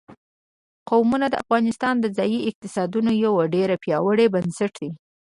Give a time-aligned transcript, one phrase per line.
[0.89, 4.91] قومونه د افغانستان د ځایي اقتصادونو یو ډېر پیاوړی بنسټ دی.